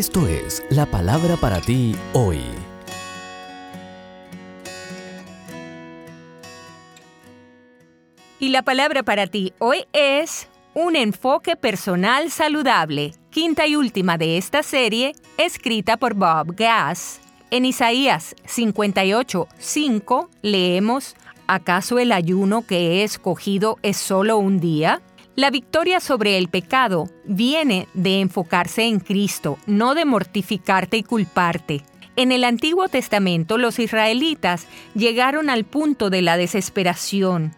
Esto 0.00 0.26
es 0.26 0.64
la 0.70 0.86
palabra 0.86 1.36
para 1.36 1.60
ti 1.60 1.94
hoy. 2.14 2.40
Y 8.38 8.48
la 8.48 8.62
palabra 8.62 9.02
para 9.02 9.26
ti 9.26 9.52
hoy 9.58 9.84
es 9.92 10.48
un 10.72 10.96
enfoque 10.96 11.54
personal 11.54 12.30
saludable, 12.30 13.12
quinta 13.28 13.66
y 13.66 13.76
última 13.76 14.16
de 14.16 14.38
esta 14.38 14.62
serie, 14.62 15.12
escrita 15.36 15.98
por 15.98 16.14
Bob 16.14 16.54
Gass. 16.56 17.20
En 17.50 17.66
Isaías 17.66 18.34
58, 18.46 19.48
5 19.58 20.30
leemos, 20.40 21.14
¿acaso 21.46 21.98
el 21.98 22.12
ayuno 22.12 22.66
que 22.66 22.78
he 22.78 23.02
escogido 23.02 23.76
es 23.82 23.98
solo 23.98 24.38
un 24.38 24.60
día? 24.60 25.02
La 25.36 25.50
victoria 25.50 26.00
sobre 26.00 26.36
el 26.38 26.48
pecado 26.48 27.08
viene 27.24 27.86
de 27.94 28.20
enfocarse 28.20 28.82
en 28.82 28.98
Cristo, 28.98 29.58
no 29.66 29.94
de 29.94 30.04
mortificarte 30.04 30.96
y 30.96 31.02
culparte. 31.02 31.82
En 32.16 32.32
el 32.32 32.44
Antiguo 32.44 32.88
Testamento 32.88 33.56
los 33.56 33.78
israelitas 33.78 34.66
llegaron 34.94 35.48
al 35.48 35.64
punto 35.64 36.10
de 36.10 36.22
la 36.22 36.36
desesperación. 36.36 37.54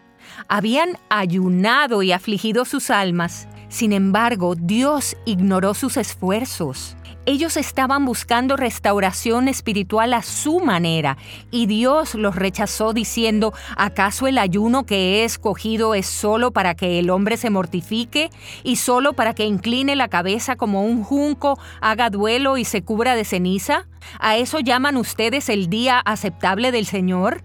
Habían 0.47 0.97
ayunado 1.09 2.03
y 2.03 2.11
afligido 2.11 2.63
sus 2.63 2.89
almas. 2.89 3.47
Sin 3.73 3.91
embargo, 3.91 4.53
Dios 4.53 5.17
ignoró 5.25 5.73
sus 5.73 5.97
esfuerzos. 5.97 6.95
Ellos 7.25 7.57
estaban 7.57 8.05
buscando 8.05 8.55
restauración 8.55 9.47
espiritual 9.47 10.13
a 10.13 10.21
su 10.21 10.59
manera 10.59 11.17
y 11.49 11.65
Dios 11.65 12.13
los 12.13 12.35
rechazó 12.35 12.93
diciendo, 12.93 13.51
¿acaso 13.75 14.27
el 14.27 14.37
ayuno 14.37 14.85
que 14.85 14.95
he 14.95 15.23
escogido 15.23 15.95
es 15.95 16.05
solo 16.05 16.51
para 16.51 16.75
que 16.75 16.99
el 16.99 17.09
hombre 17.09 17.35
se 17.35 17.49
mortifique 17.49 18.29
y 18.63 18.75
solo 18.75 19.13
para 19.13 19.33
que 19.33 19.45
incline 19.45 19.95
la 19.95 20.07
cabeza 20.07 20.55
como 20.55 20.85
un 20.85 21.03
junco, 21.03 21.57
haga 21.81 22.11
duelo 22.11 22.57
y 22.57 22.65
se 22.65 22.83
cubra 22.83 23.15
de 23.15 23.25
ceniza? 23.25 23.87
¿A 24.19 24.37
eso 24.37 24.59
llaman 24.59 24.97
ustedes 24.97 25.49
el 25.49 25.67
día 25.67 25.97
aceptable 25.97 26.71
del 26.71 26.85
Señor? 26.85 27.41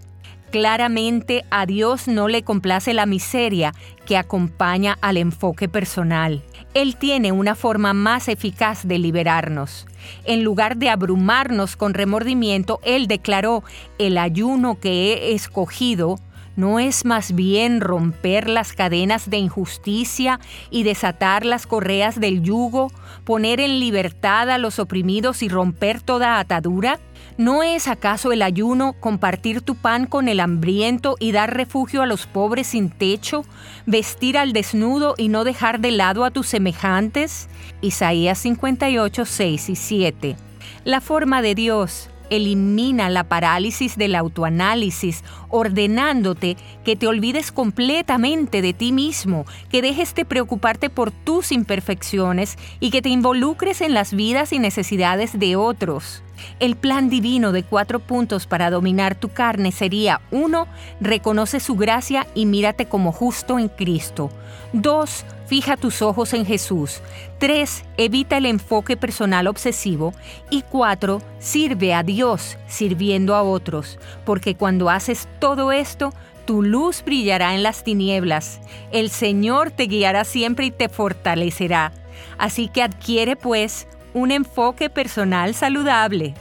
Claramente 0.51 1.45
a 1.51 1.67
Dios 1.67 2.07
no 2.07 2.27
le 2.27 2.41
complace 2.41 2.93
la 2.95 3.05
miseria 3.05 3.71
que 4.05 4.17
acompaña 4.17 4.97
al 5.01 5.17
enfoque 5.17 5.69
personal. 5.69 6.41
Él 6.73 6.95
tiene 6.95 7.31
una 7.31 7.53
forma 7.53 7.93
más 7.93 8.27
eficaz 8.27 8.87
de 8.87 8.97
liberarnos. 8.97 9.85
En 10.25 10.43
lugar 10.43 10.77
de 10.77 10.89
abrumarnos 10.89 11.75
con 11.75 11.93
remordimiento, 11.93 12.79
Él 12.83 13.07
declaró, 13.07 13.63
el 13.99 14.17
ayuno 14.17 14.79
que 14.79 15.13
he 15.13 15.33
escogido 15.33 16.19
¿No 16.59 16.77
es 16.77 17.05
más 17.05 17.35
bien 17.35 17.79
romper 17.79 18.49
las 18.49 18.73
cadenas 18.73 19.29
de 19.29 19.37
injusticia 19.37 20.41
y 20.69 20.83
desatar 20.83 21.45
las 21.45 21.65
correas 21.65 22.19
del 22.19 22.41
yugo, 22.41 22.91
poner 23.23 23.61
en 23.61 23.79
libertad 23.79 24.49
a 24.49 24.57
los 24.57 24.77
oprimidos 24.77 25.41
y 25.41 25.47
romper 25.47 26.01
toda 26.01 26.37
atadura? 26.37 26.99
¿No 27.37 27.63
es 27.63 27.87
acaso 27.87 28.33
el 28.33 28.41
ayuno 28.41 28.91
compartir 28.99 29.61
tu 29.61 29.75
pan 29.75 30.05
con 30.05 30.27
el 30.27 30.41
hambriento 30.41 31.15
y 31.17 31.31
dar 31.31 31.55
refugio 31.55 32.01
a 32.01 32.05
los 32.05 32.27
pobres 32.27 32.67
sin 32.67 32.89
techo, 32.89 33.45
vestir 33.85 34.37
al 34.37 34.51
desnudo 34.51 35.15
y 35.17 35.29
no 35.29 35.45
dejar 35.45 35.79
de 35.79 35.91
lado 35.91 36.25
a 36.25 36.31
tus 36.31 36.47
semejantes? 36.47 37.47
Isaías 37.79 38.37
58, 38.37 39.23
6 39.23 39.69
y 39.69 39.75
7. 39.77 40.35
La 40.83 40.99
forma 40.99 41.41
de 41.41 41.55
Dios 41.55 42.09
elimina 42.29 43.09
la 43.09 43.23
parálisis 43.25 43.97
del 43.97 44.15
autoanálisis, 44.15 45.23
ordenándote 45.49 46.57
que 46.83 46.95
te 46.95 47.07
olvides 47.07 47.51
completamente 47.51 48.61
de 48.61 48.73
ti 48.73 48.91
mismo, 48.91 49.45
que 49.69 49.81
dejes 49.81 50.15
de 50.15 50.25
preocuparte 50.25 50.89
por 50.89 51.11
tus 51.11 51.51
imperfecciones 51.51 52.57
y 52.79 52.91
que 52.91 53.01
te 53.01 53.09
involucres 53.09 53.81
en 53.81 53.93
las 53.93 54.13
vidas 54.13 54.53
y 54.53 54.59
necesidades 54.59 55.37
de 55.37 55.55
otros. 55.55 56.23
El 56.59 56.75
plan 56.75 57.09
divino 57.09 57.51
de 57.51 57.63
cuatro 57.63 57.99
puntos 57.99 58.47
para 58.47 58.69
dominar 58.69 59.15
tu 59.15 59.29
carne 59.29 59.71
sería 59.71 60.21
1. 60.31 60.67
Reconoce 61.01 61.59
su 61.59 61.75
gracia 61.75 62.27
y 62.35 62.45
mírate 62.45 62.85
como 62.85 63.11
justo 63.11 63.59
en 63.59 63.69
Cristo. 63.69 64.29
2. 64.73 65.25
Fija 65.47 65.77
tus 65.77 66.01
ojos 66.01 66.33
en 66.33 66.45
Jesús. 66.45 67.01
3. 67.39 67.85
Evita 67.97 68.37
el 68.37 68.45
enfoque 68.45 68.97
personal 68.97 69.47
obsesivo. 69.47 70.13
Y 70.49 70.61
4. 70.63 71.21
Sirve 71.39 71.93
a 71.93 72.03
Dios 72.03 72.57
sirviendo 72.67 73.35
a 73.35 73.43
otros, 73.43 73.97
porque 74.25 74.55
cuando 74.55 74.89
haces 74.89 75.27
todo 75.39 75.71
esto, 75.71 76.13
tu 76.45 76.63
luz 76.63 77.03
brillará 77.05 77.53
en 77.53 77.63
las 77.63 77.83
tinieblas. 77.83 78.59
El 78.91 79.09
Señor 79.09 79.71
te 79.71 79.83
guiará 79.83 80.23
siempre 80.23 80.65
y 80.65 80.71
te 80.71 80.89
fortalecerá. 80.89 81.91
Así 82.37 82.67
que 82.69 82.83
adquiere 82.83 83.35
pues 83.35 83.87
un 84.13 84.31
enfoque 84.31 84.89
personal 84.89 85.53
saludable. 85.53 86.33